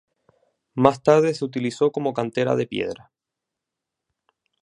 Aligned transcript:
Más 0.73 1.03
tarde 1.03 1.35
se 1.35 1.45
utilizó 1.45 1.91
como 1.91 2.11
cantera 2.15 2.55
de 2.55 2.65
piedra. 2.65 3.11